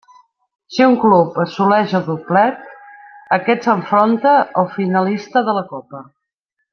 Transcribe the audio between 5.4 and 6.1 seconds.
de la copa.